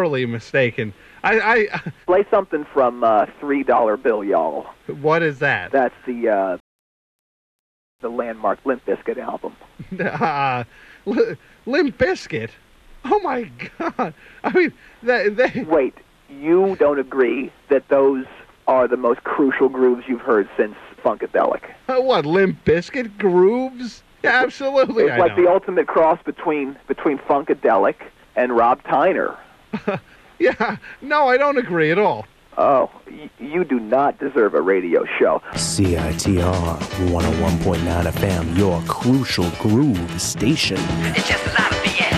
[0.00, 0.94] sorely mistaken.
[1.22, 4.66] I, I Play something from uh, Three Dollar Bill, y'all.
[5.00, 5.72] what is that?
[5.72, 6.58] That's the uh,
[8.00, 9.54] the landmark Limp Bizkit album.
[10.00, 10.64] uh,
[11.06, 11.36] L-
[11.66, 12.50] Limp Bizkit.
[13.04, 14.14] Oh my God!
[14.44, 15.94] I mean, they, they, Wait,
[16.30, 18.24] you don't agree that those
[18.66, 20.74] are the most crucial grooves you've heard since
[21.04, 21.62] Funkadelic?
[21.88, 24.02] uh, what Limp Bizkit grooves?
[24.22, 25.04] Yeah, absolutely.
[25.04, 25.44] It's I like know.
[25.44, 27.96] the ultimate cross between between Funkadelic
[28.36, 29.36] and Rob Tyner.
[30.38, 32.24] Yeah, no, I don't agree at all.
[32.56, 35.42] Oh, y- you do not deserve a radio show.
[35.52, 36.78] CITR
[37.12, 40.78] 101.9 FM, your crucial groove station.
[41.14, 42.09] It's just a lot of BS.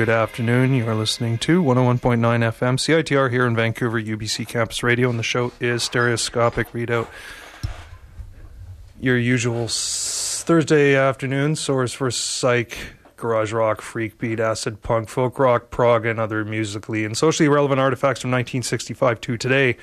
[0.00, 0.72] Good afternoon.
[0.72, 5.22] You are listening to 101.9 FM CITR here in Vancouver, UBC Campus Radio, and the
[5.22, 7.06] show is Stereoscopic Readout.
[8.98, 12.78] Your usual Thursday afternoon source for psych,
[13.18, 17.78] garage rock, freak beat, acid punk, folk rock, prog, and other musically and socially relevant
[17.78, 19.76] artifacts from 1965 to today.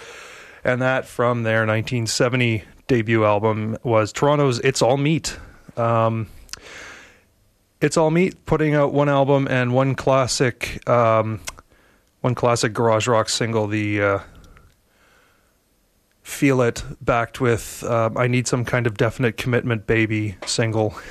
[0.64, 5.38] And that from their 1970 debut album was Toronto's It's All Meat.
[5.76, 6.26] Um,
[7.82, 11.40] it's all meat putting out one album and one classic um,
[12.22, 14.20] one classic garage rock single the uh,
[16.24, 20.96] feel it backed with um, i need some kind of definite commitment baby single.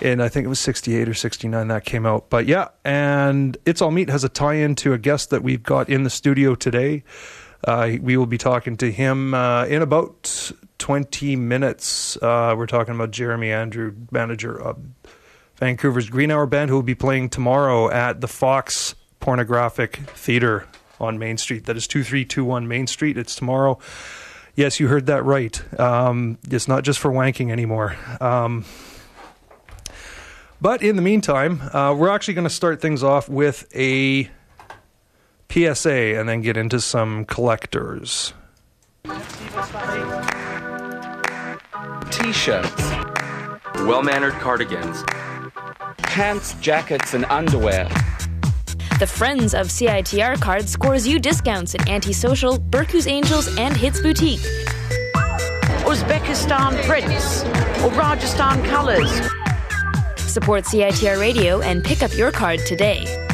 [0.00, 2.30] And i think it was 68 or 69 that came out.
[2.30, 5.88] But yeah and it's all meat has a tie-in to a guest that we've got
[5.88, 7.02] in the studio today.
[7.64, 12.16] Uh, we will be talking to him uh, in about 20 minutes.
[12.22, 14.78] Uh, we're talking about jeremy andrew manager of
[15.58, 20.66] Vancouver's Green Hour Band, who will be playing tomorrow at the Fox Pornographic Theater
[21.00, 21.66] on Main Street.
[21.66, 23.18] That is 2321 Main Street.
[23.18, 23.78] It's tomorrow.
[24.54, 25.60] Yes, you heard that right.
[25.78, 27.96] Um, it's not just for wanking anymore.
[28.20, 28.64] Um,
[30.60, 34.30] but in the meantime, uh, we're actually going to start things off with a
[35.50, 38.32] PSA and then get into some collectors.
[42.10, 42.82] T-shirts,
[43.84, 45.04] well-mannered cardigans,
[46.08, 47.84] pants, jackets, and underwear.
[48.98, 54.40] The Friends of CITR card scores you discounts at Antisocial, Burcu's Angels, and Hits Boutique.
[55.84, 57.44] Uzbekistan prints
[57.84, 59.10] or Rajasthan colors.
[60.16, 63.27] Support CITR Radio and pick up your card today.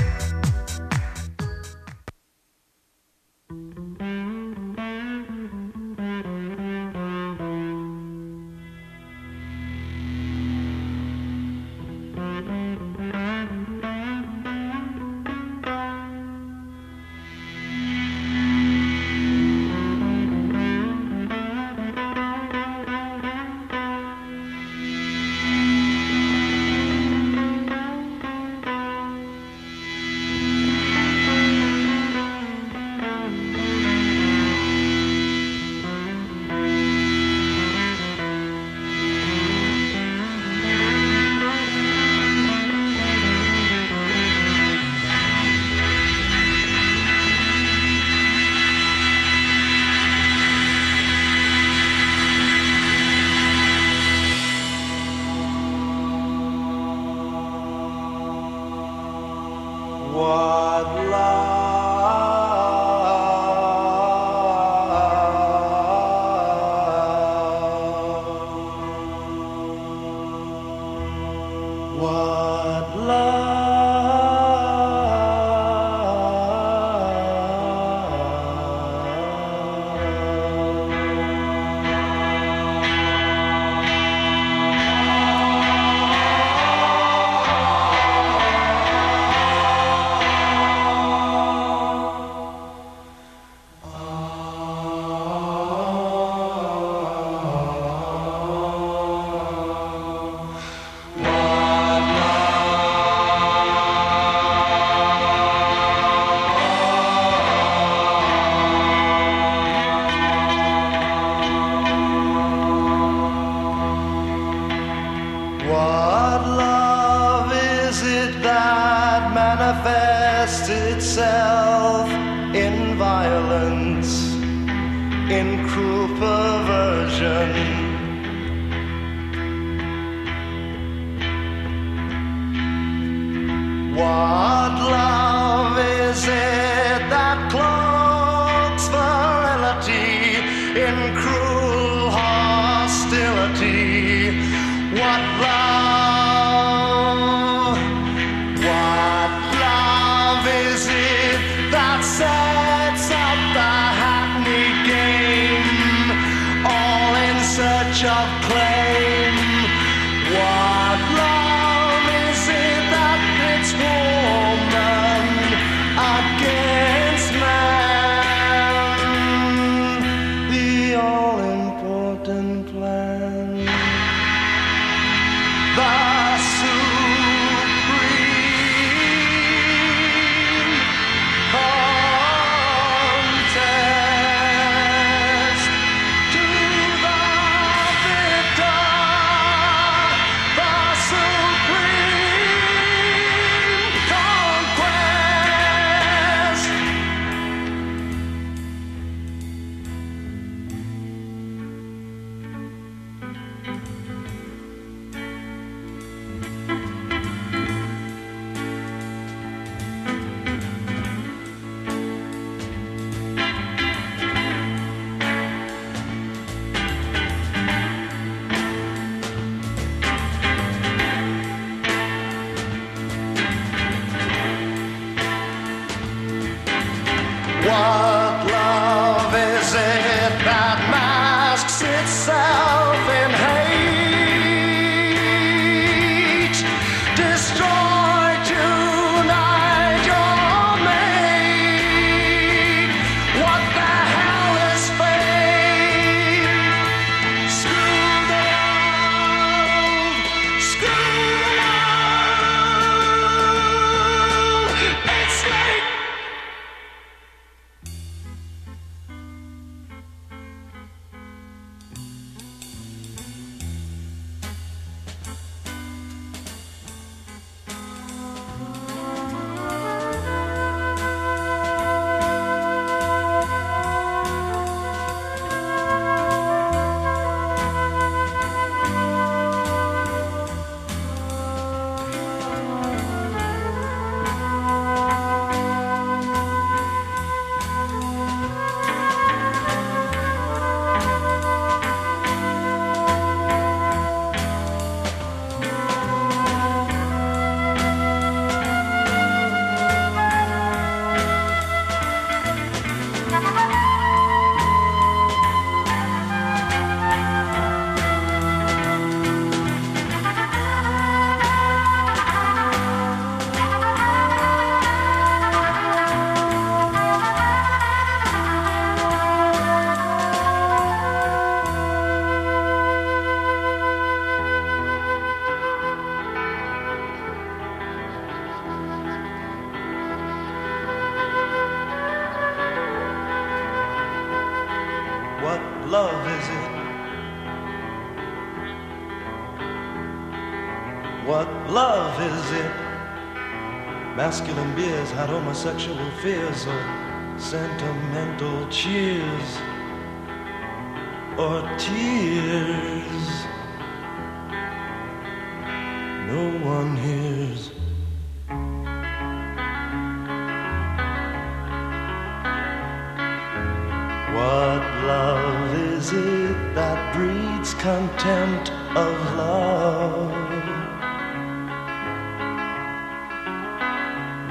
[364.35, 370.33] What love is it that breeds contempt of love?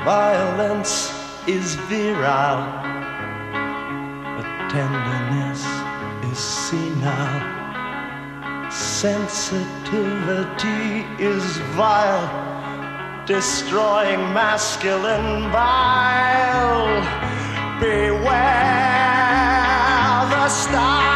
[0.06, 1.12] Violence
[1.50, 2.64] is virile,
[4.38, 5.66] but tenderness
[6.32, 7.52] is senile.
[8.72, 12.30] Sensitivity is vile,
[13.26, 17.02] destroying masculine bile.
[17.82, 18.93] Beware
[20.74, 21.13] star.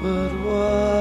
[0.00, 0.97] but what?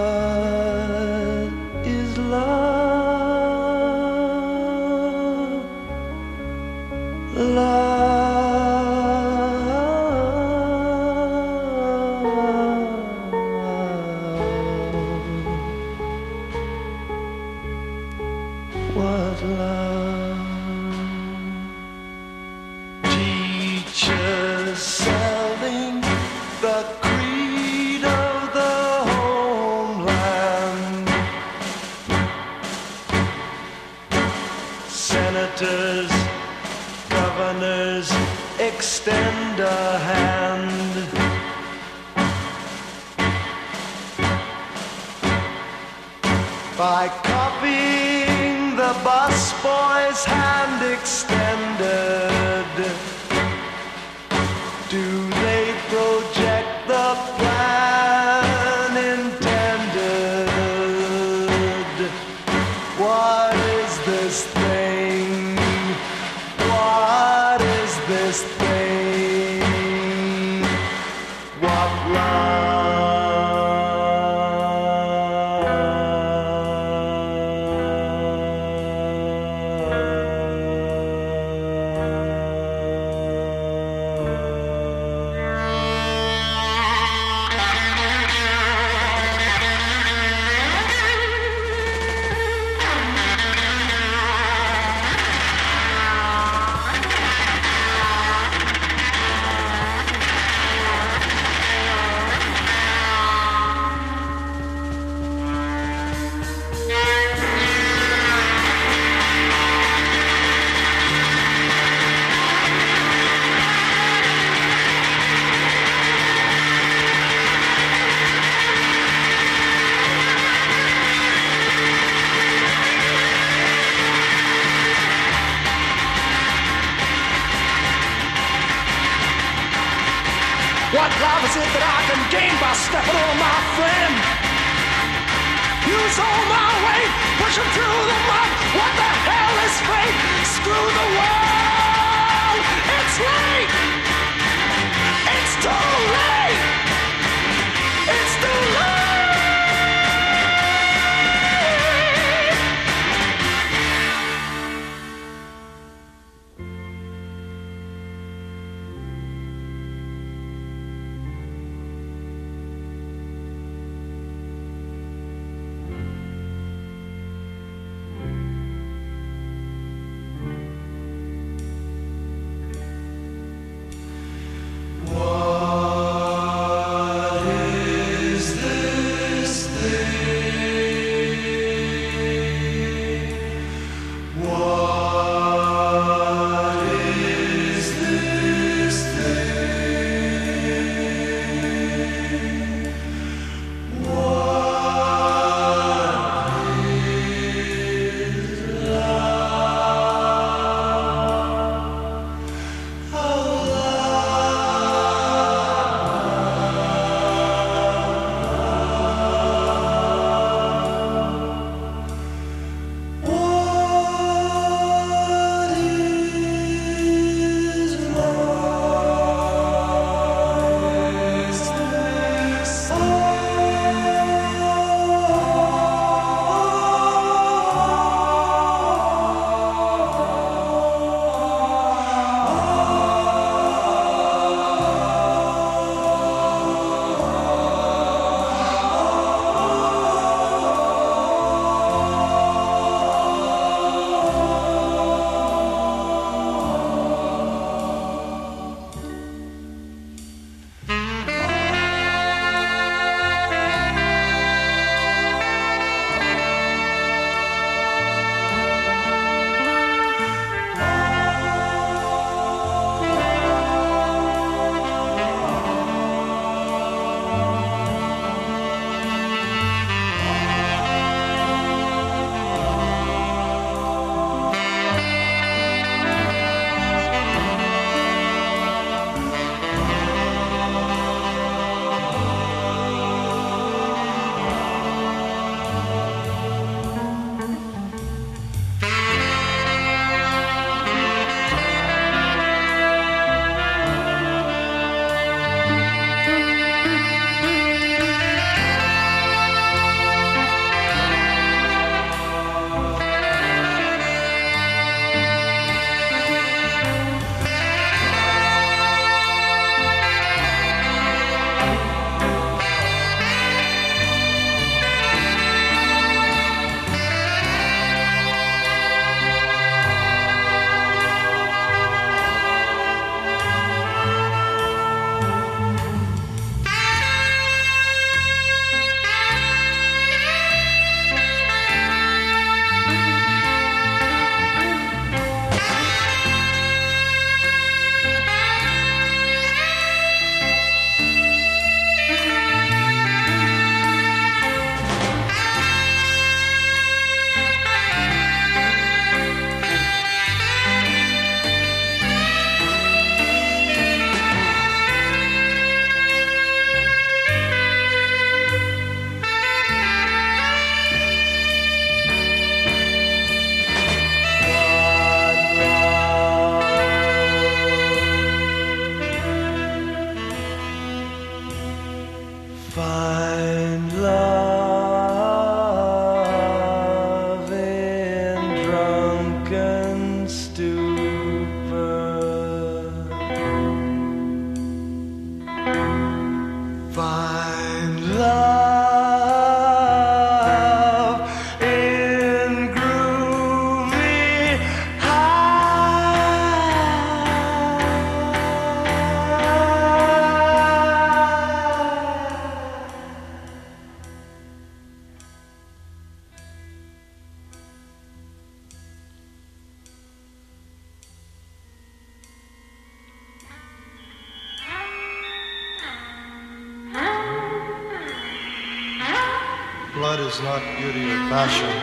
[420.41, 421.76] Not beauty or passion.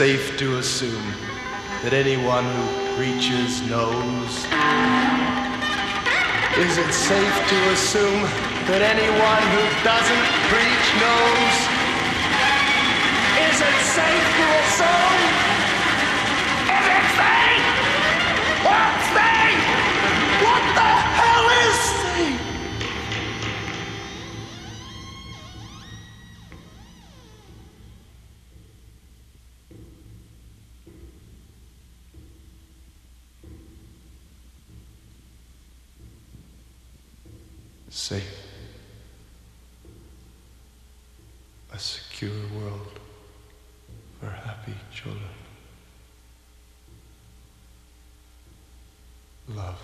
[0.00, 1.12] Safe to assume
[1.82, 4.32] that anyone who preaches knows?
[6.56, 8.24] Is it safe to assume
[8.72, 11.54] that anyone who doesn't preach knows?
[13.44, 15.20] Is it safe to assume?
[16.64, 17.66] Is it safe?
[18.64, 19.29] What's safe?
[44.92, 45.22] Children.
[49.48, 49.80] Love.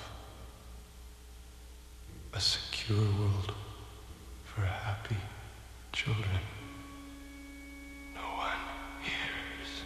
[2.34, 3.52] A secure world
[4.44, 5.16] for happy
[5.92, 6.40] children.
[8.14, 8.62] No one
[9.02, 9.82] hears.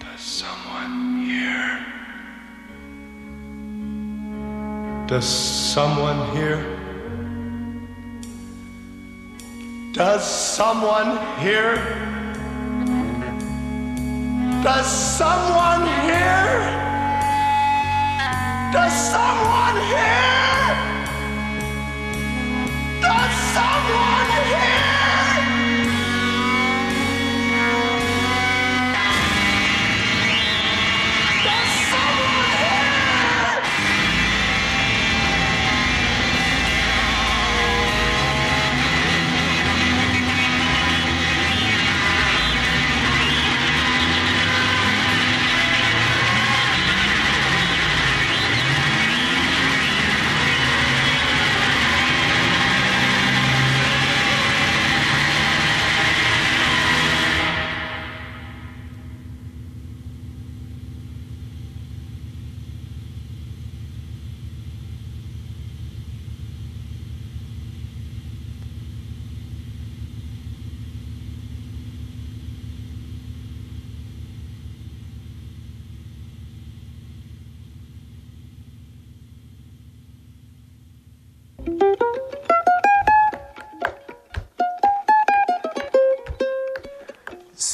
[0.00, 1.86] Does someone hear?
[5.06, 6.73] Does someone hear?
[9.94, 11.76] Does someone hear?
[14.64, 16.58] Does someone hear?
[18.72, 20.33] Does someone hear?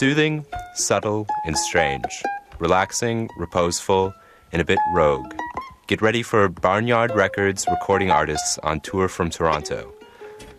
[0.00, 2.22] Soothing, subtle, and strange.
[2.58, 4.14] Relaxing, reposeful,
[4.50, 5.34] and a bit rogue.
[5.88, 9.92] Get ready for Barnyard Records recording artists on tour from Toronto.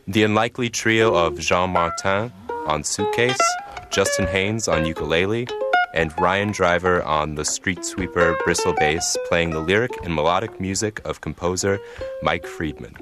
[0.07, 2.31] The unlikely trio of Jean Martin
[2.67, 3.41] on suitcase,
[3.89, 5.47] Justin Haynes on ukulele,
[5.95, 11.01] and Ryan Driver on the street sweeper bristle bass playing the lyric and melodic music
[11.03, 11.79] of composer
[12.21, 12.95] Mike Friedman.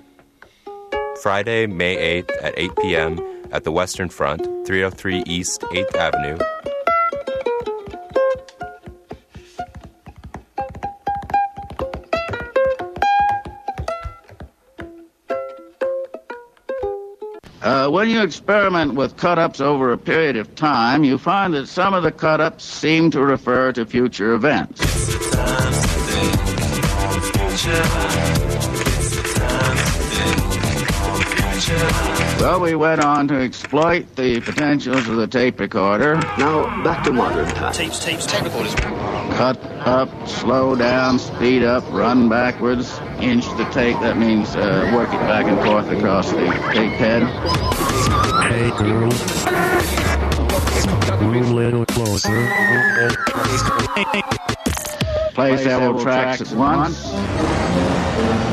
[1.21, 3.38] Friday, May 8th at 8 p.m.
[3.51, 6.37] at the Western Front, 303 East 8th Avenue.
[17.61, 21.93] Uh, when you experiment with cut-ups over a period of time, you find that some
[21.93, 24.79] of the cut-ups seem to refer to future events.
[32.39, 36.15] Well, we went on to exploit the potentials of the tape recorder.
[36.37, 37.77] Now, back to modern times.
[37.77, 38.73] Tapes, tapes, tape recorders.
[38.75, 43.99] Cut up, slow down, speed up, run backwards, inch the tape.
[43.99, 47.23] That means uh, work it back and forth across the tape head.
[48.49, 49.11] Hey girl.
[51.21, 52.47] Move a little closer.
[55.33, 58.48] Play several tracks at once.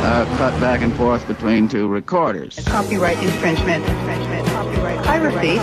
[0.00, 2.58] Uh, cut back and forth between two recorders.
[2.66, 3.84] Copyright infringement.
[3.88, 4.46] Infringement.
[4.48, 5.04] Copyright.
[5.04, 5.56] Piracy.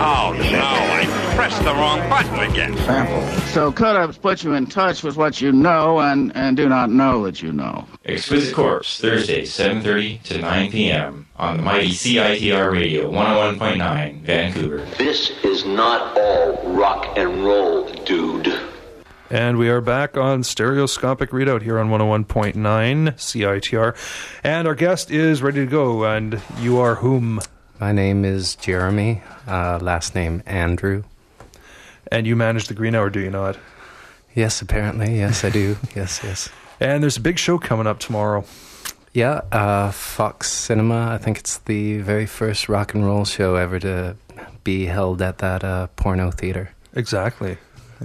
[0.00, 0.60] Oh, no.
[0.60, 2.76] I, pressed the wrong button again.
[2.78, 3.22] Sample.
[3.52, 7.22] So cut-ups put you in touch with what you know and, and do not know
[7.26, 7.86] that you know.
[8.04, 11.28] Exquisite Corpse, Thursday, 7.30 to 9 p.m.
[11.36, 14.84] on the mighty CITR Radio 101.9, Vancouver.
[14.98, 18.67] This is not all rock and roll, dude.
[19.30, 23.94] And we are back on stereoscopic readout here on 101.9 CITR.
[24.42, 26.04] And our guest is ready to go.
[26.04, 27.40] And you are whom?
[27.78, 31.04] My name is Jeremy, uh, last name Andrew.
[32.10, 33.58] And you manage the Green Hour, do you not?
[34.34, 35.18] Yes, apparently.
[35.18, 35.76] Yes, I do.
[35.94, 36.48] yes, yes.
[36.80, 38.46] And there's a big show coming up tomorrow.
[39.12, 41.10] Yeah, uh, Fox Cinema.
[41.12, 44.16] I think it's the very first rock and roll show ever to
[44.64, 46.70] be held at that uh, porno theater.
[46.94, 47.58] Exactly.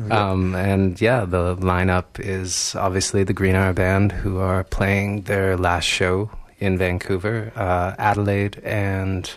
[0.10, 5.56] Um, and yeah, the lineup is obviously the Green Hour Band, who are playing their
[5.56, 9.32] last show in Vancouver, uh, Adelaide, and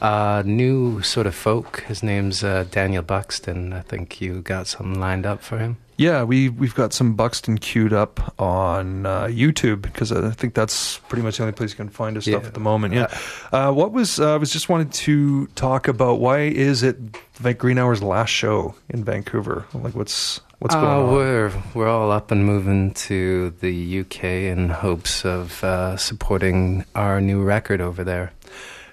[0.00, 1.80] uh, new sort of folk.
[1.88, 3.72] His name's uh, Daniel Buxton.
[3.72, 5.78] I think you got something lined up for him.
[5.98, 10.98] Yeah, we we've got some Buxton queued up on uh, YouTube because I think that's
[11.08, 12.48] pretty much the only place you can find his stuff Yeah.
[12.48, 12.94] at the moment.
[12.94, 13.08] Yeah.
[13.52, 16.96] Uh, what was uh, I was just wanted to talk about why is it
[17.34, 19.66] Van Green Hour's last show in Vancouver?
[19.74, 21.12] Like what's what's Uh, going on?
[21.14, 27.20] We're we're all up and moving to the UK in hopes of uh, supporting our
[27.20, 28.30] new record over there.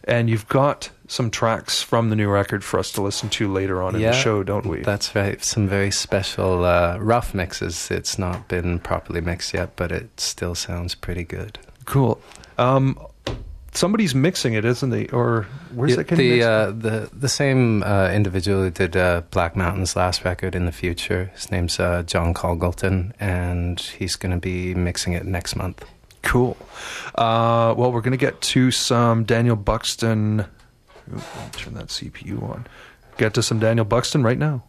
[0.05, 3.81] And you've got some tracks from the new record for us to listen to later
[3.81, 4.81] on in the show, don't we?
[4.81, 5.43] That's right.
[5.43, 7.91] Some very special uh, rough mixes.
[7.91, 11.59] It's not been properly mixed yet, but it still sounds pretty good.
[11.85, 12.19] Cool.
[12.57, 12.97] Um,
[13.73, 15.07] somebody's mixing it, isn't he?
[15.09, 16.47] Or where's Yeah, that getting the mixed?
[16.47, 20.71] uh, the the same uh, individual who did uh, Black Mountain's last record in the
[20.71, 21.31] future.
[21.35, 25.85] His name's uh, John Colgleton, and he's going to be mixing it next month.
[26.23, 26.57] Cool.
[27.13, 30.45] Uh, well, we're going to get to some Daniel Buxton.
[31.13, 31.21] Ooh,
[31.53, 32.67] turn that CPU on.
[33.17, 34.63] Get to some Daniel Buxton right now.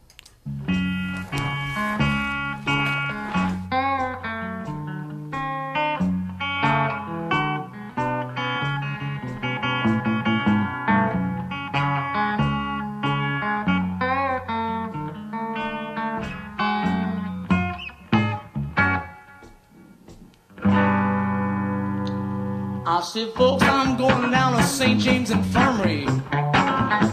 [22.96, 24.98] I said, folks, I'm going down to St.
[24.98, 26.06] James Infirmary.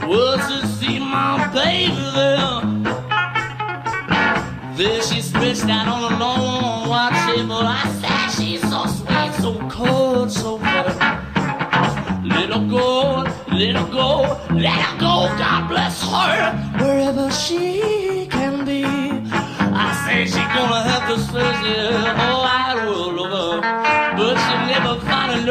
[0.07, 2.61] Was to see my baby there.
[4.77, 7.59] There she stretched out on a long white table.
[7.59, 10.85] I said, she's so sweet, so cold, so fair.
[12.23, 15.27] Let her go, let her go, let her go.
[15.37, 18.85] God bless her, wherever she can be.
[18.85, 22.42] I say she gonna have to search the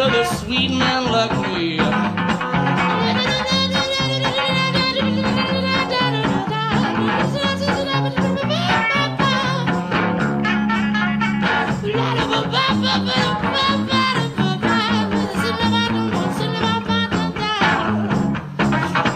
[0.02, 1.76] another sweet man like me.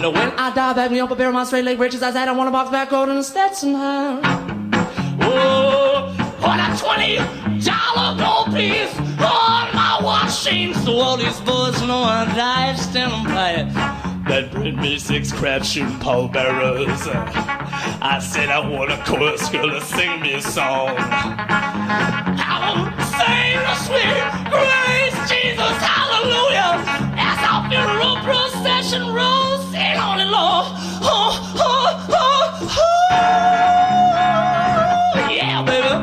[0.01, 2.03] Now when I die, back me up a pair of my straight leg breeches.
[2.03, 4.21] I said I want a box back coat and a Stetson hat.
[5.21, 7.17] Oh, what a twenty
[7.65, 9.06] dollar gold piece on
[10.47, 10.75] chain.
[10.75, 13.75] So all these boys know I died standing by it.
[14.29, 17.09] That bred me six crab shooting pallbearers.
[18.03, 20.97] I said I want a chorus girl to sing me a song.
[20.99, 22.87] I will
[23.17, 24.23] sing the sweet
[24.55, 26.73] grace, Jesus, hallelujah.
[27.19, 30.67] As our funeral procession rolls in on it, Lord.
[31.03, 33.21] Oh, oh, oh, oh.
[35.31, 35.95] Yeah, baby.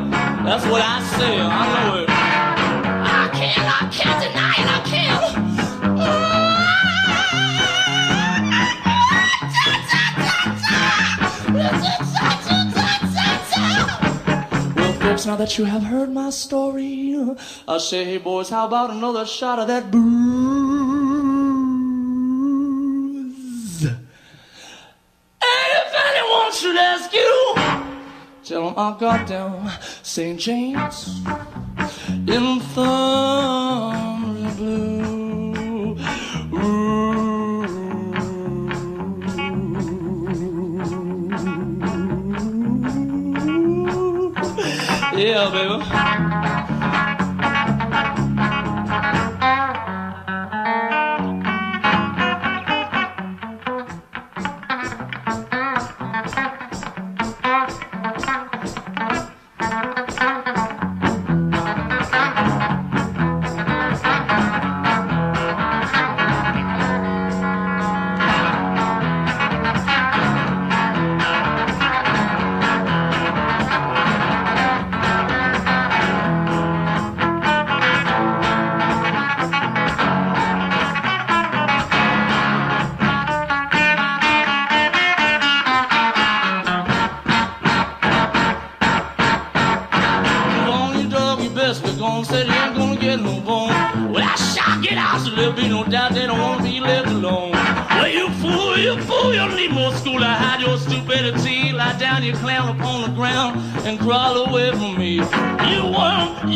[0.45, 1.72] That's what I say.
[15.25, 17.15] Well, now that you have heard my story,
[17.65, 20.03] I say, hey, boys, how about another shot of that booze?
[23.85, 23.95] And
[25.79, 27.55] if anyone should ask you,
[28.43, 29.71] tell them I got down
[30.01, 30.37] St.
[30.37, 31.21] James
[32.27, 32.91] in Infirmary
[34.55, 35.02] Blue.
[45.23, 46.32] Yeah, baby.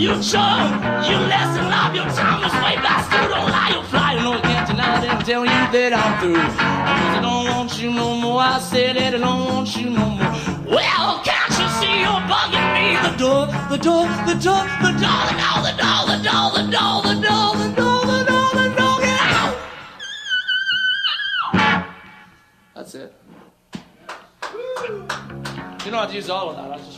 [0.08, 0.72] Worm, you chum,
[1.04, 3.30] you lesson off your time is way past through.
[3.30, 6.20] Don't lie, you fly, you know you can't deny it and tell you that I'm
[6.20, 6.36] through.
[6.38, 8.42] I don't want you no more.
[8.42, 10.34] I said that I don't want you no more.
[10.66, 12.96] Well, can't you see you're bugging me?
[13.08, 16.72] The door, the door, the door, the door, the door, the door, the door, the
[16.72, 19.56] door, the door, the door, the door, the door, get out!
[22.76, 23.14] That's it.
[25.86, 26.72] You know, I'd use all of that.
[26.72, 26.97] I just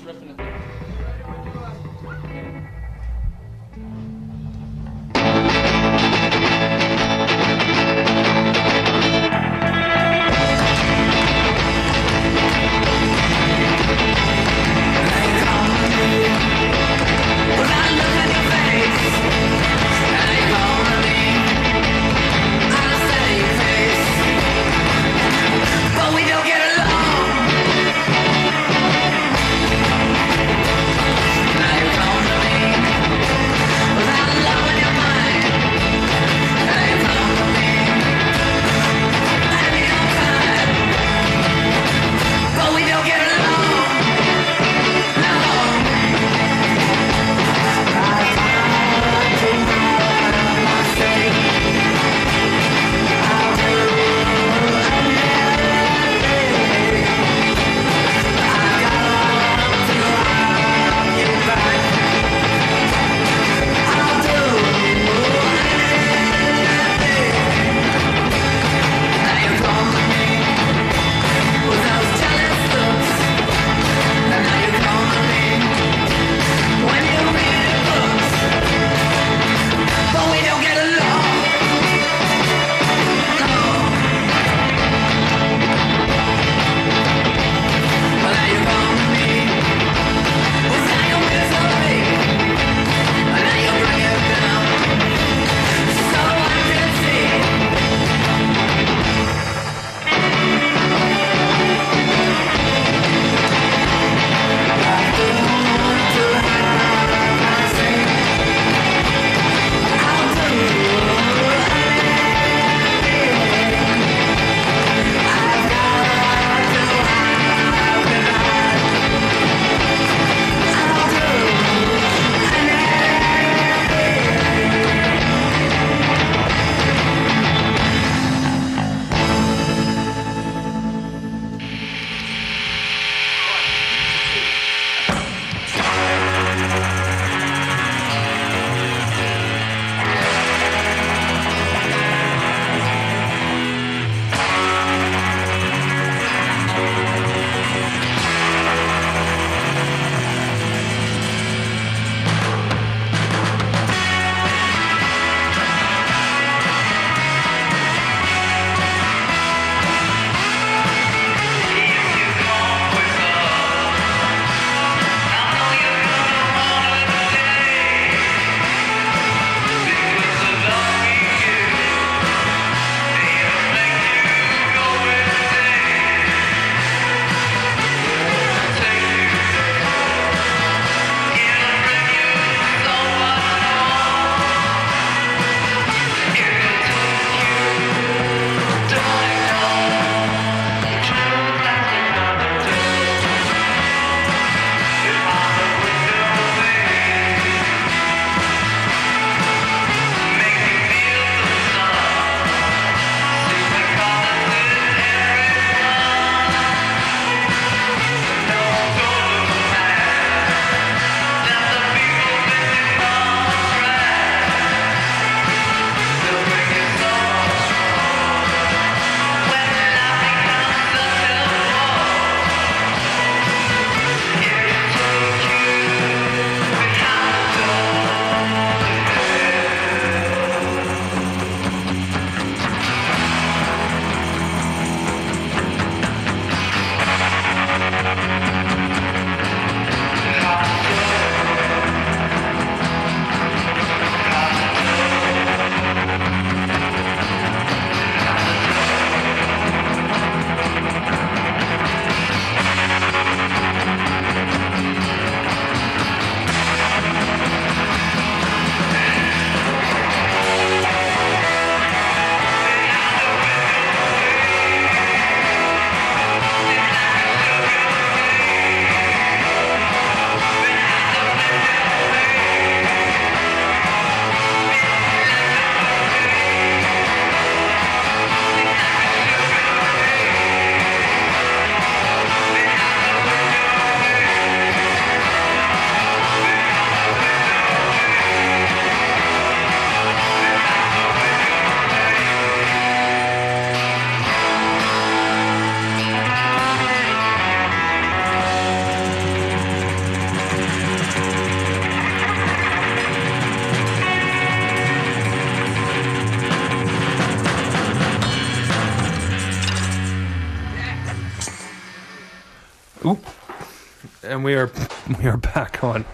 [315.20, 316.05] we are back on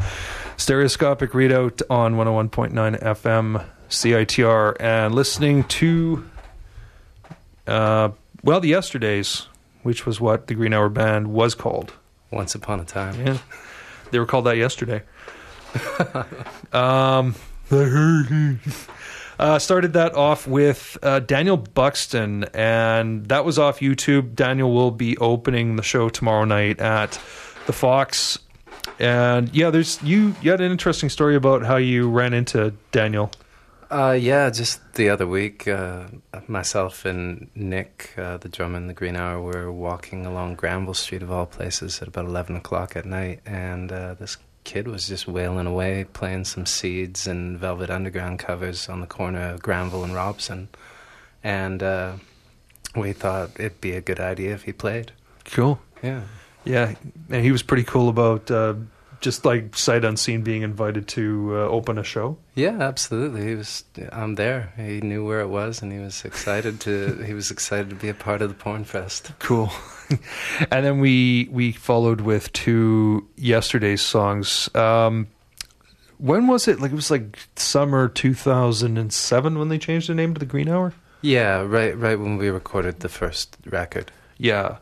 [0.57, 6.27] stereoscopic readout on 101.9 FM CITR and listening to
[7.67, 8.09] uh
[8.43, 9.47] well the yesterdays
[9.83, 11.93] which was what the Green Hour band was called
[12.31, 13.23] Once upon a time.
[13.23, 13.37] yeah
[14.09, 15.03] they were called that yesterday
[16.73, 17.35] um
[19.39, 24.35] uh, started that off with uh, Daniel Buxton, and that was off YouTube.
[24.35, 27.19] Daniel will be opening the show tomorrow night at
[27.65, 28.37] the Fox.
[28.99, 30.35] And yeah, there's you.
[30.41, 33.31] You had an interesting story about how you ran into Daniel.
[33.91, 36.05] Uh, yeah, just the other week, uh,
[36.47, 41.21] myself and Nick, uh, the drummer in the Green Hour, were walking along Granville Street
[41.21, 45.27] of all places at about eleven o'clock at night, and uh, this kid was just
[45.27, 50.15] wailing away, playing some Seeds and Velvet Underground covers on the corner of Granville and
[50.15, 50.67] Robson,
[51.43, 52.13] and uh,
[52.95, 55.11] we thought it'd be a good idea if he played.
[55.45, 55.79] Cool.
[56.01, 56.21] Yeah.
[56.65, 56.95] Yeah,
[57.29, 58.75] and he was pretty cool about uh,
[59.21, 62.37] just like sight unseen being invited to uh, open a show.
[62.53, 63.47] Yeah, absolutely.
[63.47, 63.83] He was.
[64.11, 64.73] I'm there.
[64.77, 67.23] He knew where it was, and he was excited to.
[67.23, 69.31] he was excited to be a part of the Porn Fest.
[69.39, 69.71] Cool.
[70.71, 74.73] and then we we followed with two yesterday's songs.
[74.75, 75.27] Um,
[76.17, 76.79] when was it?
[76.79, 80.93] Like it was like summer 2007 when they changed the name to the Green Hour.
[81.21, 81.97] Yeah, right.
[81.97, 84.11] Right when we recorded the first record.
[84.37, 84.77] Yeah.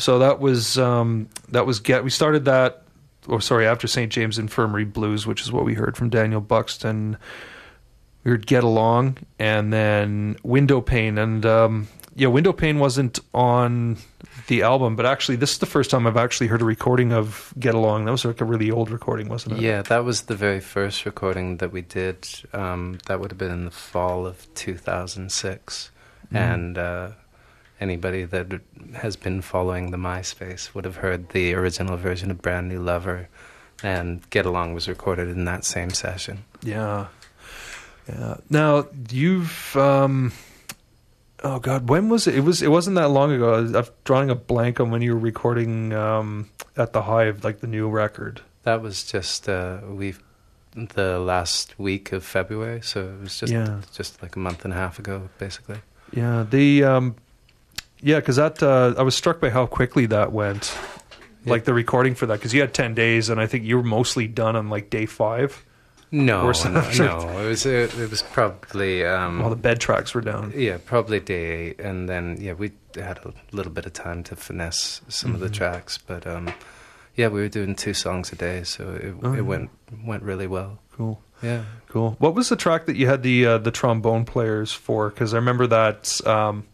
[0.00, 2.04] So that was um, that was get.
[2.04, 2.82] We started that.
[3.28, 7.18] Or sorry, after St James Infirmary Blues, which is what we heard from Daniel Buxton.
[8.24, 13.98] We heard Get Along, and then Window Pane, and um, yeah, Window Pane wasn't on
[14.48, 17.54] the album, but actually, this is the first time I've actually heard a recording of
[17.58, 18.04] Get Along.
[18.04, 19.62] That was like a really old recording, wasn't it?
[19.62, 22.28] Yeah, that was the very first recording that we did.
[22.52, 25.90] Um, that would have been in the fall of 2006.
[26.32, 26.36] Mm.
[26.36, 27.10] And uh,
[27.80, 28.60] anybody that
[28.94, 33.28] has been following the MySpace would have heard the original version of Brand New Lover.
[33.82, 36.44] And Get Along was recorded in that same session.
[36.62, 37.06] Yeah.
[38.08, 38.36] Yeah.
[38.50, 40.32] Now you've um
[41.42, 42.34] oh god, when was it?
[42.34, 43.54] It was it wasn't that long ago.
[43.54, 47.42] I was- I'm drawing a blank on when you were recording um at the Hive,
[47.44, 48.42] like the new record.
[48.64, 50.14] That was just uh, we
[50.74, 53.80] the last week of February, so it was just Yeah.
[53.94, 55.78] just like a month and a half ago, basically.
[56.12, 57.14] Yeah, the um
[58.02, 60.76] yeah, because that uh, I was struck by how quickly that went.
[61.46, 63.82] Like the recording for that, because you had ten days, and I think you were
[63.82, 65.64] mostly done on like day five.
[66.12, 67.38] No, no, no.
[67.44, 70.52] It was uh, it was probably um, All the bed tracks were down.
[70.54, 74.36] Yeah, probably day eight, and then yeah, we had a little bit of time to
[74.36, 75.54] finesse some of the Mhm.
[75.54, 76.52] tracks, but um,
[77.14, 79.40] yeah, we were doing two songs a day, so it, Oh, it yeah.
[79.42, 79.70] went
[80.04, 80.80] went really well.
[80.96, 81.22] Cool.
[81.42, 81.62] Yeah.
[81.88, 82.16] Cool.
[82.18, 85.08] What was the track that you had the uh, the trombone players for?
[85.08, 86.66] Because I remember that um,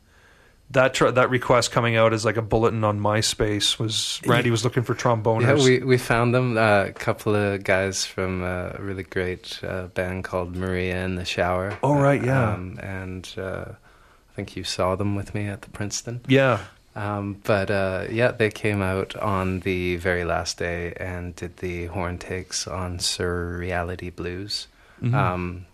[0.71, 4.65] that tr- that request coming out as like a bulletin on MySpace was Randy was
[4.65, 5.43] looking for tromboners.
[5.59, 6.59] Yeah, we we found them.
[6.59, 11.25] Uh, a couple of guys from a really great uh, band called Maria in the
[11.25, 11.79] Shower.
[11.83, 12.53] Oh, right, yeah.
[12.55, 16.21] Um, and uh, I think you saw them with me at the Princeton.
[16.27, 16.61] Yeah.
[16.97, 21.87] Um, but uh, yeah, they came out on the very last day and did the
[21.87, 24.67] horn takes on Sir Reality Blues.
[25.03, 25.13] Mhm.
[25.15, 25.67] Um,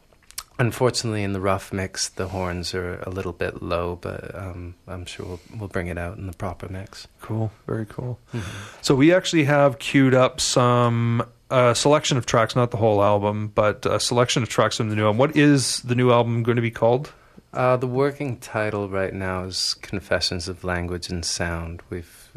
[0.59, 5.05] unfortunately, in the rough mix, the horns are a little bit low, but um, I'm
[5.07, 7.09] sure we'll, we'll bring it out in the proper mix.
[7.21, 7.51] Cool.
[7.67, 8.19] Very cool.
[8.33, 8.51] Mm-hmm.
[8.83, 13.53] So we actually have queued up some uh, selection of tracks, not the whole album,
[13.55, 15.19] but a selection of tracks from the new album.
[15.19, 17.13] What is the new album going to be called?
[17.53, 21.83] Uh, the working title right now is Confessions of Language and Sound.
[21.91, 22.31] We've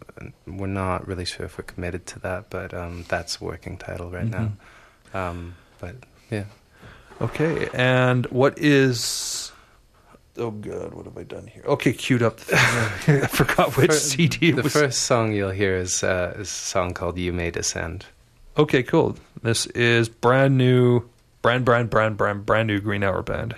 [0.46, 4.26] we're not really sure if we're committed to that, but um, that's working title right
[4.26, 4.52] now.
[5.14, 5.96] Um, but
[6.30, 6.44] yeah,
[7.22, 7.70] Okay.
[7.74, 9.52] And what is?
[10.38, 11.64] Oh God, what have I done here?
[11.66, 12.38] Okay, queued up.
[12.38, 13.22] The thing.
[13.24, 14.74] I forgot which CD it the was.
[14.74, 18.06] first song you'll hear is uh, is a song called "You May Descend."
[18.58, 19.18] Okay, cool.
[19.42, 21.04] This is brand new,
[21.42, 23.56] brand, brand, brand, brand, brand new Green Hour Band.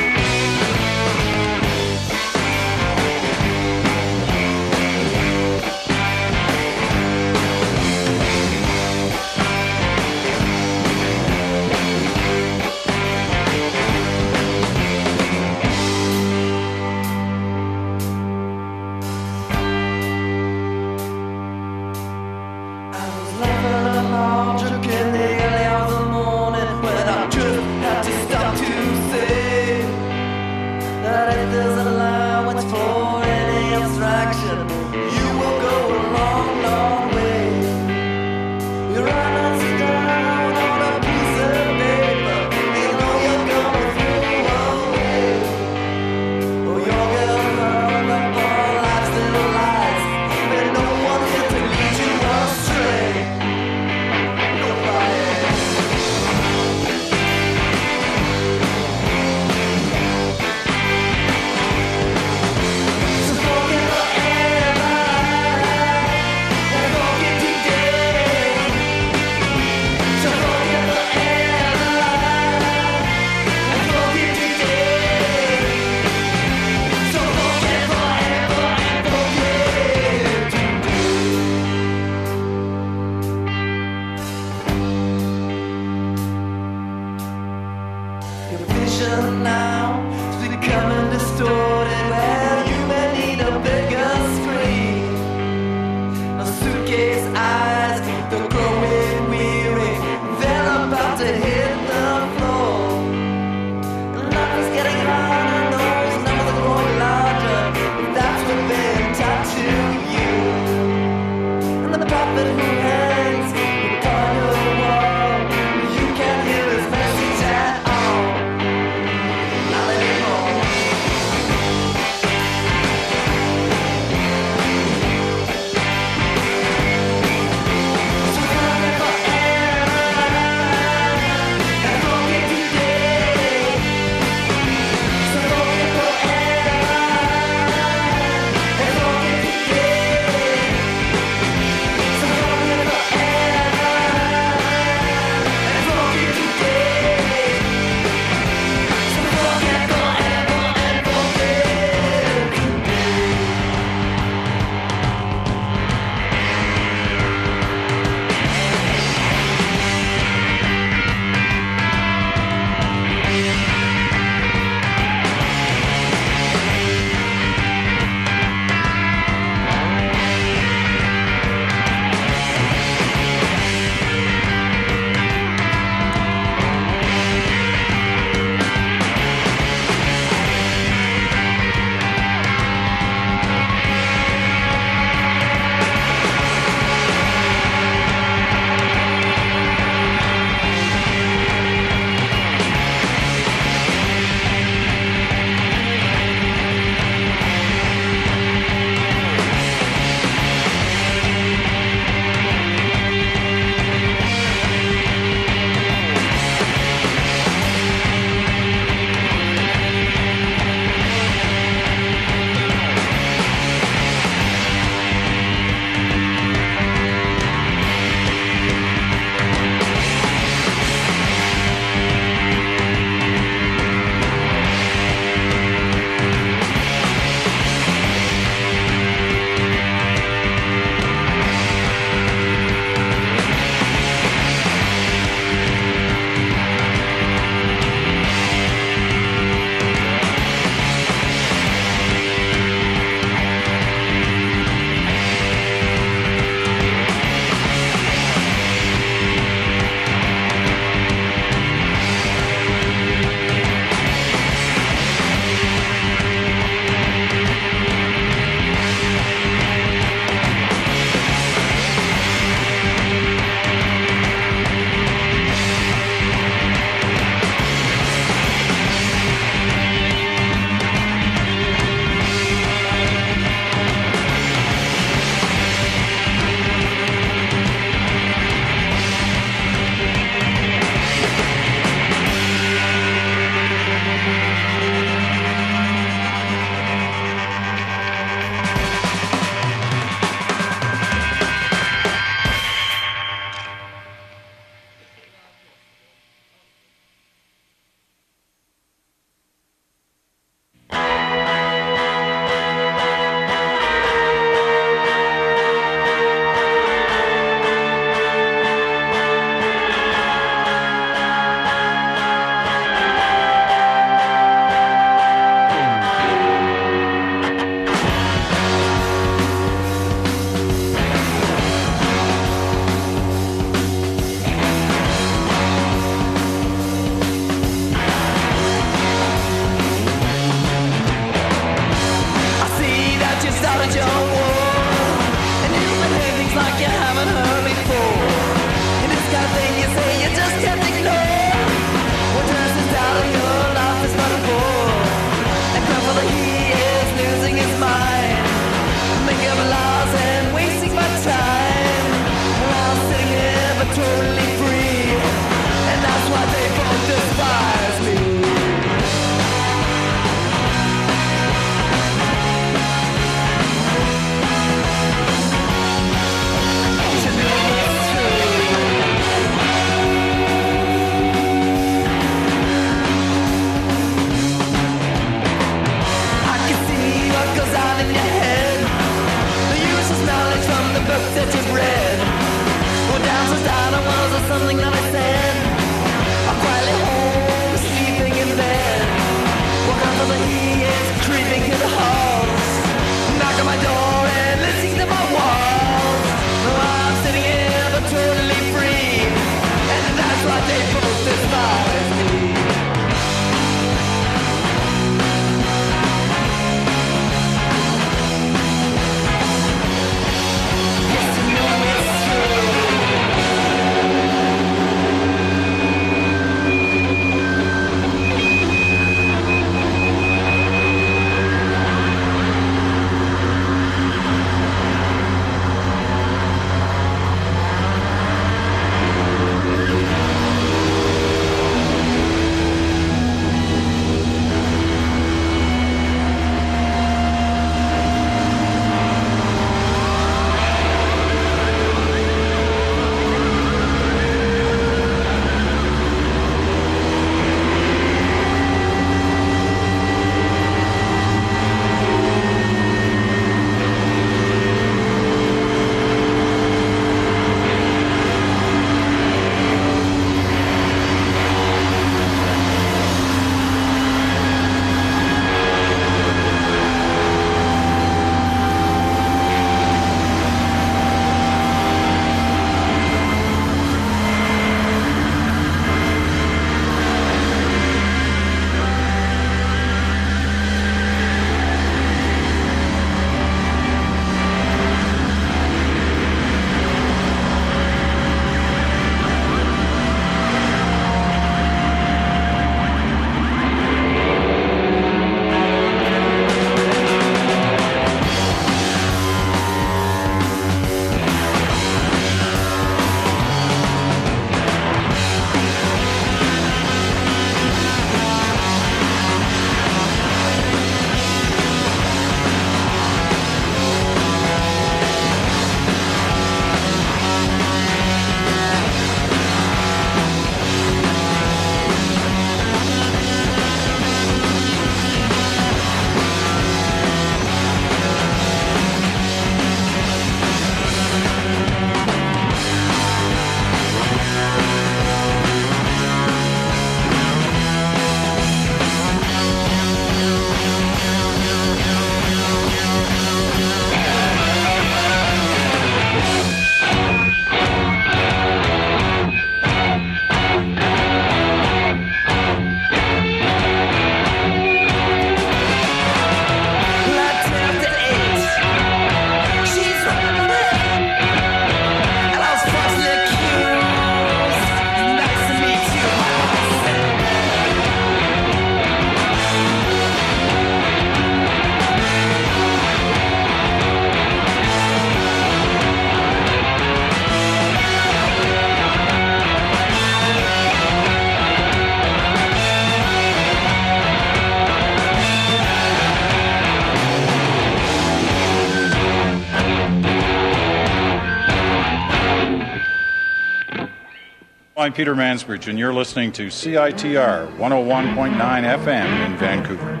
[594.81, 600.00] I'm Peter Mansbridge, and you're listening to CITR 101.9 FM in Vancouver.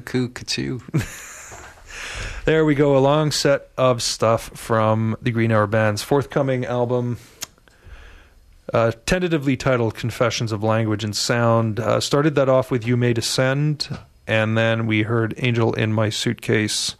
[0.00, 1.30] Cuckoo, kachoo.
[2.44, 2.94] There we go.
[2.94, 7.16] A long set of stuff from the Green Hour Band's forthcoming album,
[8.70, 11.80] uh, tentatively titled Confessions of Language and Sound.
[11.80, 13.88] Uh, started that off with You May Descend,
[14.26, 16.96] and then we heard Angel in My Suitcase,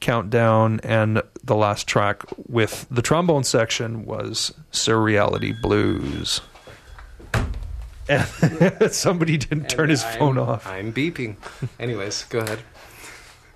[0.00, 6.40] Countdown, and the last track with the trombone section was Surreality Blues.
[8.08, 10.66] And somebody didn't turn his I'm- phone off.
[10.66, 11.36] I'm beeping.
[11.80, 12.58] Anyways, go ahead.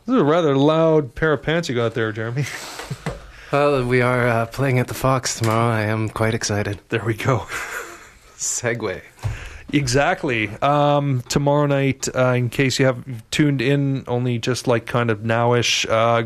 [0.06, 2.44] This is a rather loud pair of pants you got there, Jeremy.
[3.50, 5.72] Well, we are uh, playing at the Fox tomorrow.
[5.72, 6.80] I am quite excited.
[6.90, 7.38] There we go.
[8.36, 9.00] Segue.
[9.72, 10.48] Exactly.
[10.60, 15.20] Um, tomorrow night, uh, in case you have tuned in, only just like kind of
[15.20, 16.24] nowish, uh,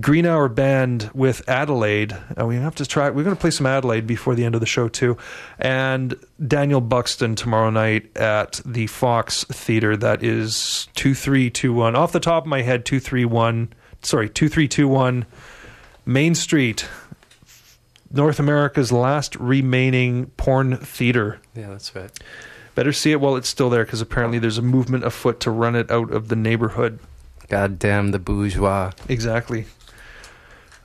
[0.00, 2.16] Green Hour Band with Adelaide.
[2.38, 3.08] Uh, we have to try.
[3.08, 5.16] We're going to play some Adelaide before the end of the show too,
[5.58, 6.14] and
[6.44, 9.96] Daniel Buxton tomorrow night at the Fox Theater.
[9.96, 11.96] That is two three two one.
[11.96, 13.72] Off the top of my head, two three one.
[14.02, 15.24] Sorry, two three two one.
[16.04, 16.86] Main Street.
[18.12, 21.40] North America's last remaining porn theater.
[21.54, 22.10] Yeah, that's right.
[22.74, 25.74] Better see it while it's still there because apparently there's a movement afoot to run
[25.74, 26.98] it out of the neighborhood.
[27.48, 28.92] God damn the bourgeois.
[29.08, 29.66] Exactly.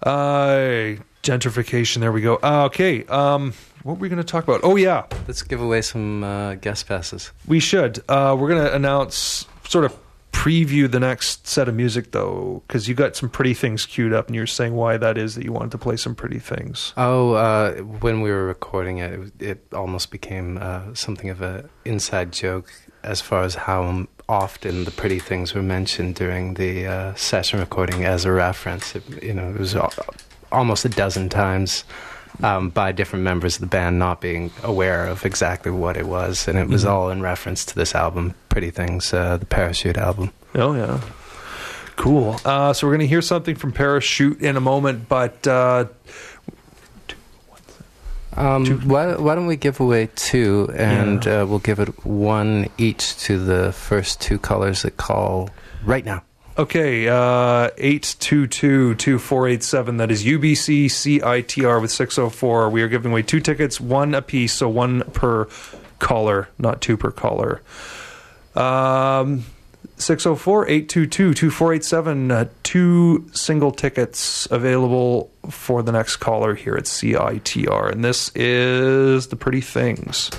[0.04, 2.00] Uh, gentrification.
[2.00, 2.36] There we go.
[2.42, 3.06] Uh, okay.
[3.06, 4.62] Um, what were we going to talk about?
[4.64, 5.06] Oh, yeah.
[5.28, 7.32] Let's give away some uh, guest passes.
[7.48, 8.00] We should.
[8.10, 9.96] Uh, we're going to announce, sort of
[10.32, 14.28] preview the next set of music, though, because you got some pretty things queued up
[14.28, 16.94] and you're saying why that is that you wanted to play some pretty things.
[16.98, 21.42] Oh, uh, when we were recording it, it, was- it almost became uh, something of
[21.42, 22.72] a inside joke
[23.04, 24.08] as far as how
[24.42, 28.96] often the pretty things were mentioned during the uh, session recording as a reference.
[28.96, 29.94] It, you know, it was al-
[30.52, 31.84] almost a dozen times
[32.42, 36.48] um, by different members of the band not being aware of exactly what it was,
[36.48, 36.90] and it was Mhm.
[36.90, 40.32] all in reference to this album, Pretty Things, uh, the Parachute album.
[40.56, 41.00] Oh, yeah.
[41.98, 42.40] Cool.
[42.46, 45.86] Uh, so we're going to hear something from Parachute in a moment, but uh,
[48.38, 51.42] Um, why, why don't we give away two, and Yeah.
[51.42, 55.50] uh, we'll give it one each to the first two callers that call
[55.84, 56.24] right now.
[56.58, 59.98] Okay, uh, 822-2487.
[59.98, 62.70] That is UBC CITR with 604.
[62.70, 65.48] We are giving away two tickets, one apiece, so one per
[66.00, 67.62] caller, not two per caller.
[68.56, 69.46] Um,
[70.02, 72.32] 604-822-2487.
[72.32, 77.92] Uh, two single tickets available for the next caller here at CITR.
[77.92, 80.32] And this is The Pretty Things.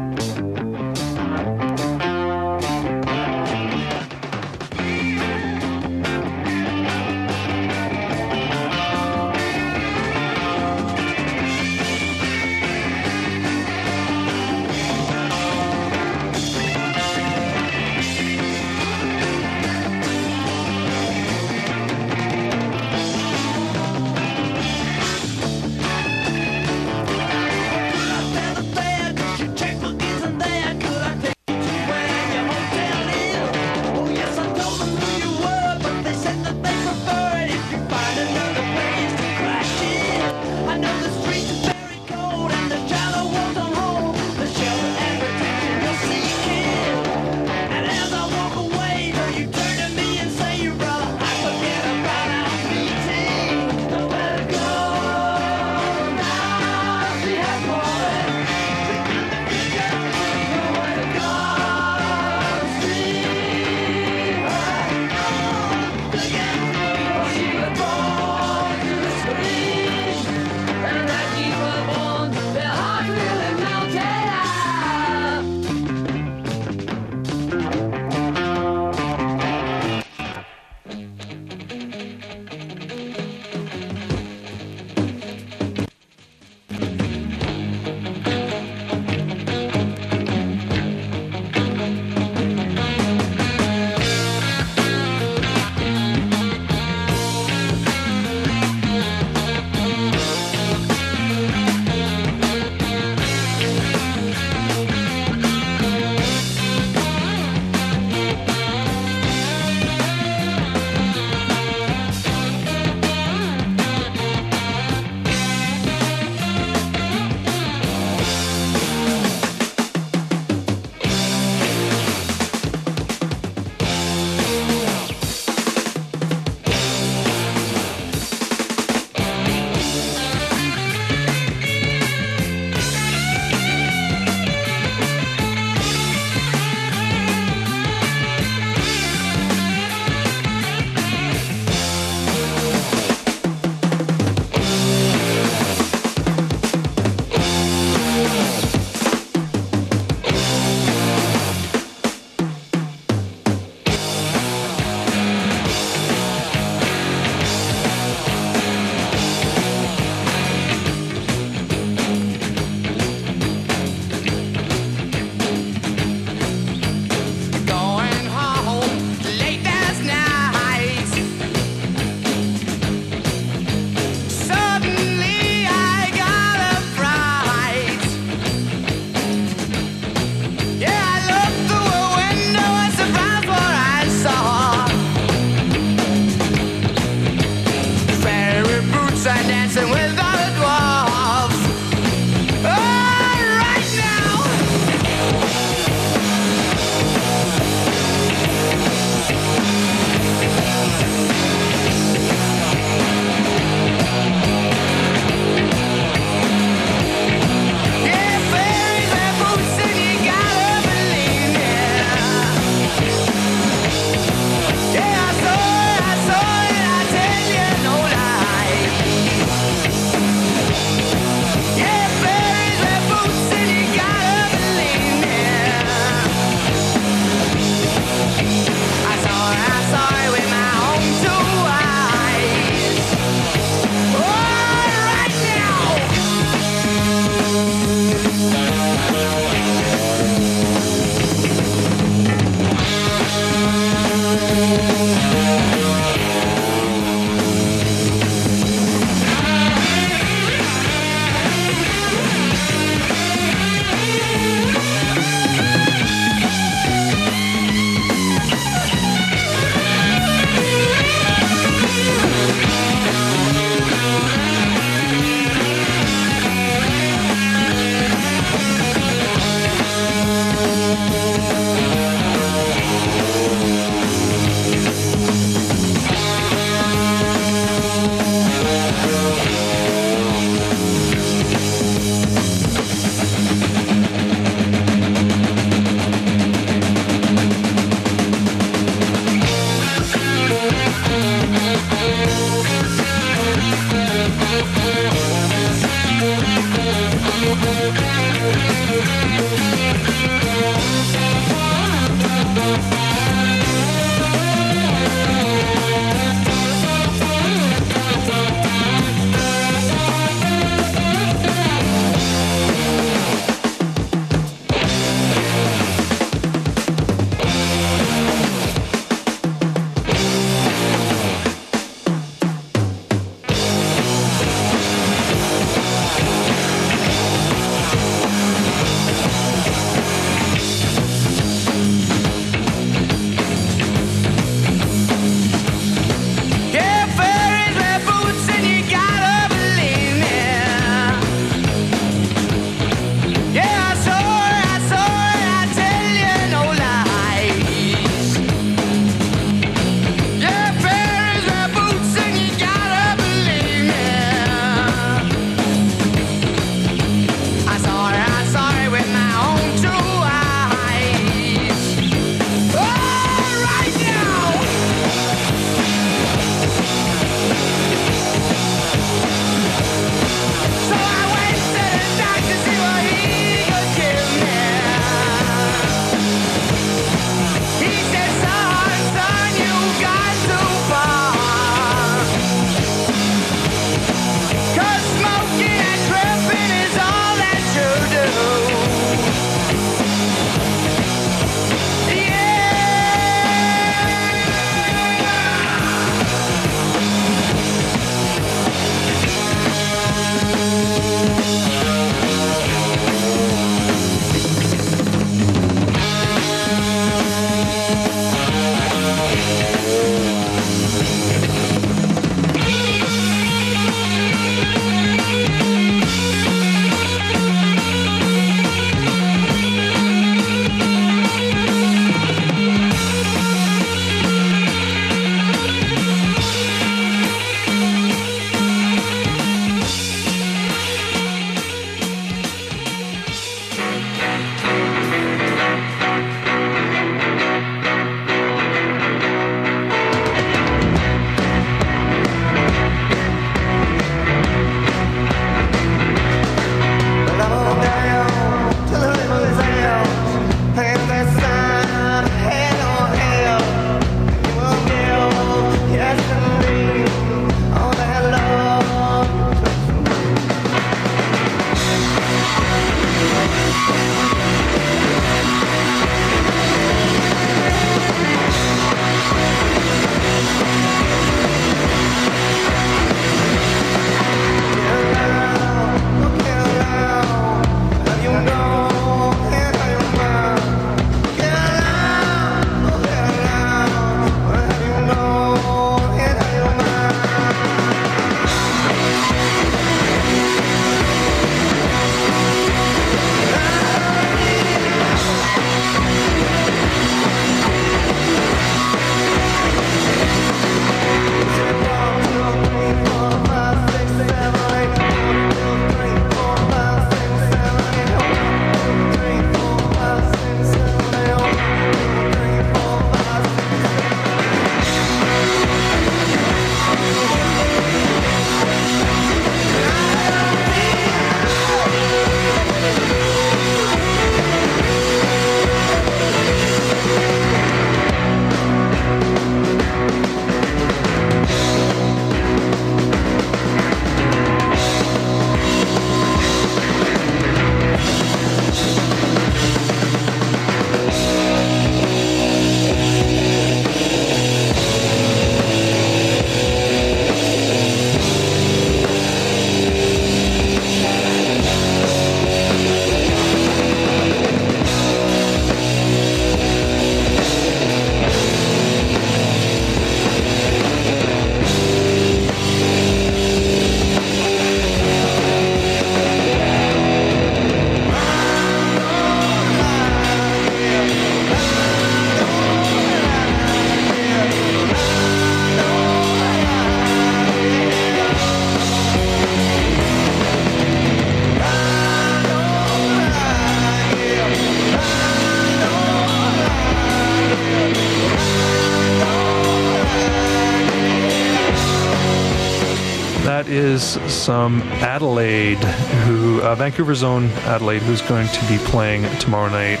[594.44, 595.82] Some Adelaide,
[596.26, 600.00] who uh, Vancouver's own Adelaide, who's going to be playing tomorrow night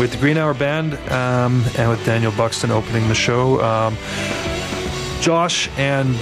[0.00, 3.62] with the Green Hour Band um, and with Daniel Buxton opening the show.
[3.62, 3.96] Um,
[5.20, 6.16] Josh and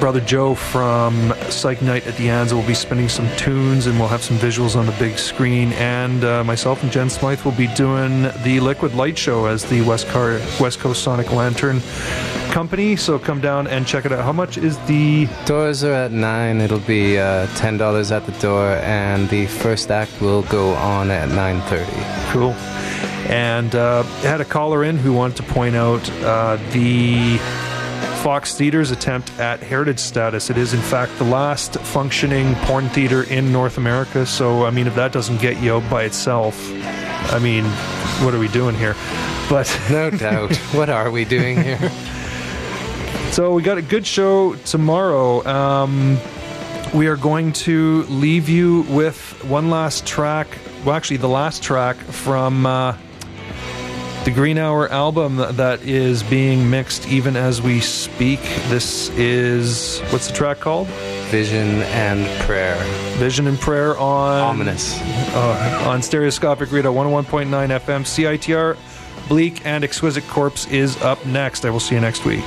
[0.00, 4.08] brother Joe from Psych Night at the Anza will be spinning some tunes and we'll
[4.08, 5.74] have some visuals on the big screen.
[5.74, 9.82] And uh, myself and Jen Smythe will be doing the Liquid Light Show as the
[9.82, 11.80] West, Car- West Coast Sonic Lantern
[12.50, 12.96] company.
[12.96, 14.24] So come down and check it out.
[14.24, 15.28] How much is the.
[15.46, 16.60] Doors are at 9.
[16.60, 21.28] It'll be uh, $10 at the door, and the first act will go on at
[21.28, 22.32] 9.30.
[22.32, 22.52] Cool.
[23.30, 27.38] And uh, had a caller in who wanted to point out uh, the
[28.22, 30.50] Fox Theater's attempt at heritage status.
[30.50, 34.26] It is, in fact, the last functioning porn theater in North America.
[34.26, 36.70] So, I mean, if that doesn't get you by itself,
[37.32, 37.64] I mean,
[38.24, 38.94] what are we doing here?
[39.48, 41.78] But no doubt, what are we doing here?
[43.30, 45.46] So we got a good show tomorrow.
[45.46, 46.18] Um,
[46.92, 50.48] we are going to leave you with one last track.
[50.84, 52.96] Well, actually, the last track from uh,
[54.24, 58.40] the Green Hour album that is being mixed even as we speak.
[58.68, 60.88] This is what's the track called?
[61.30, 62.76] Vision and Prayer.
[63.18, 64.98] Vision and Prayer on Ominous.
[65.00, 68.02] uh, on Stereoscopic Radio 101.9 FM.
[68.02, 68.76] CITR
[69.28, 71.64] Bleak and Exquisite Corpse is up next.
[71.64, 72.44] I will see you next week.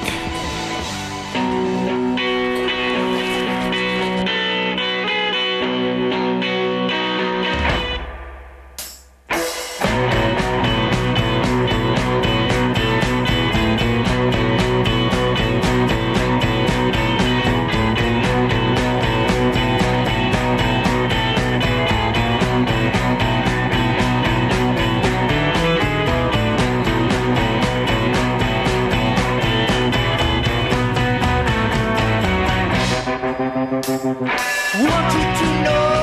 [34.94, 36.03] wanted to know.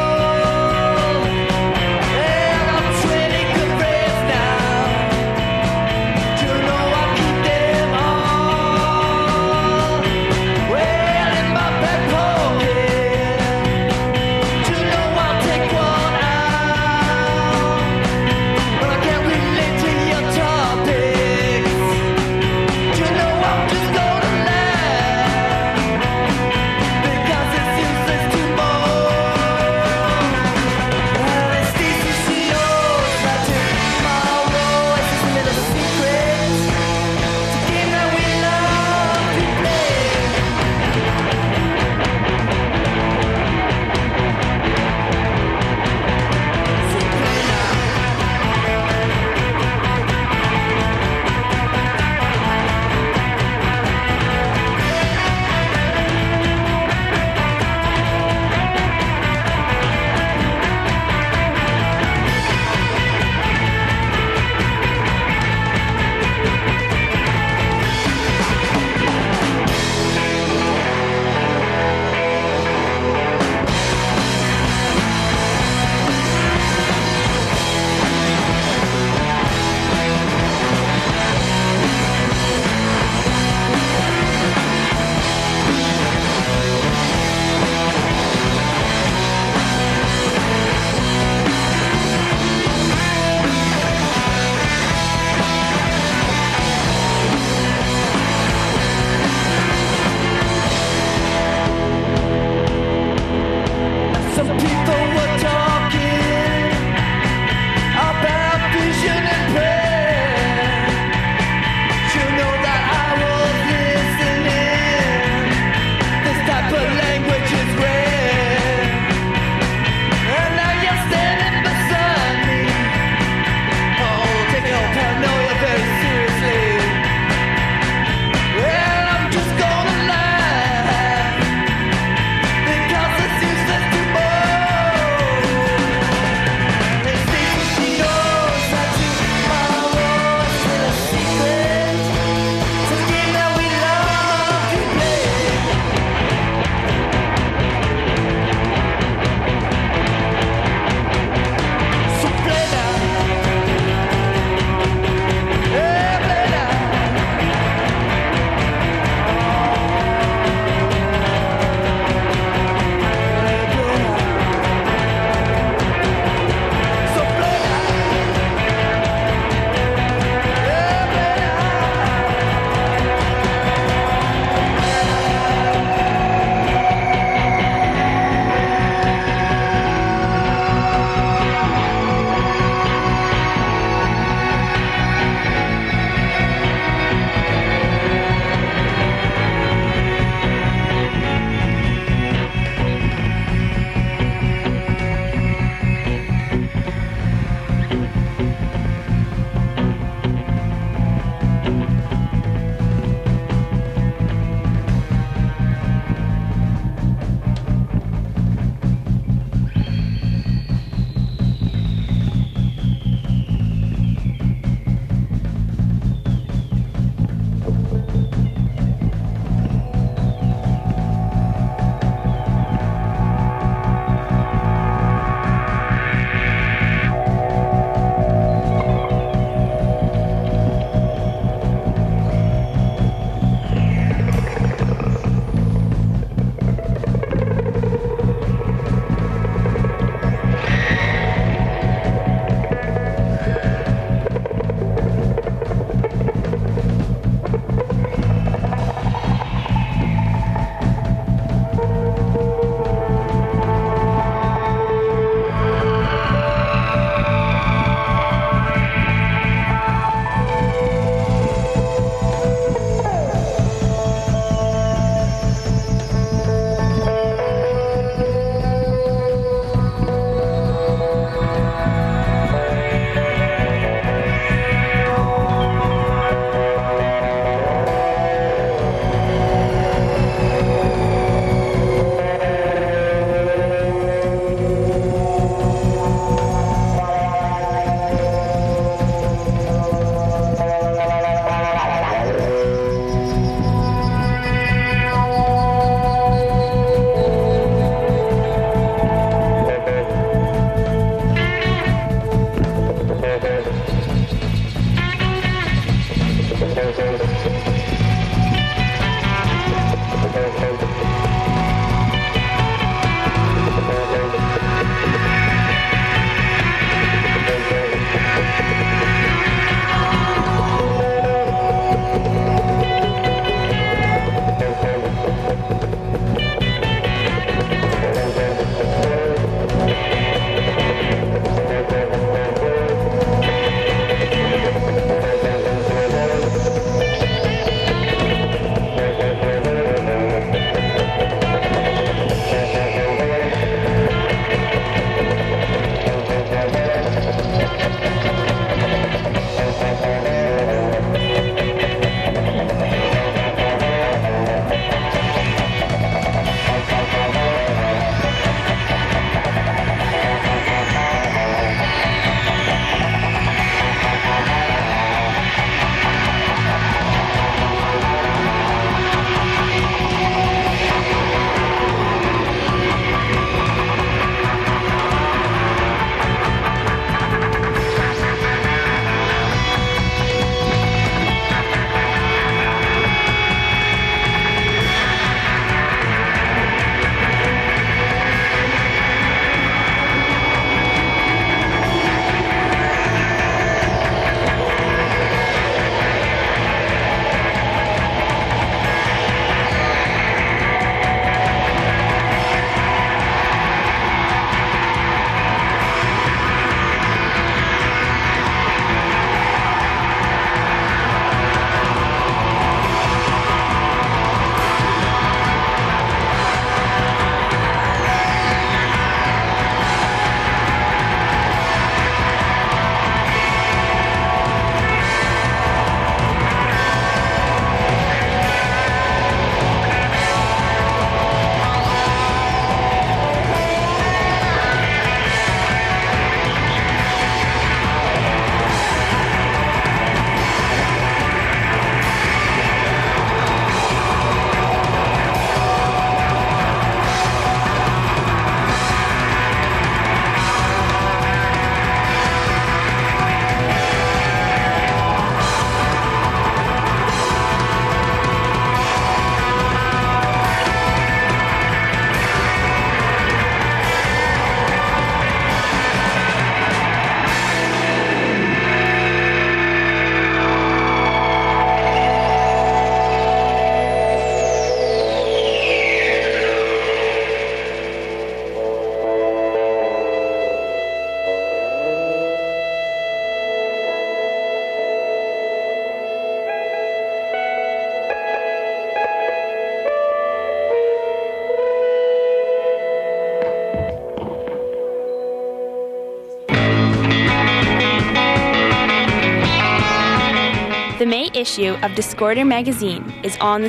[501.41, 503.69] Issue of Discorder magazine is on the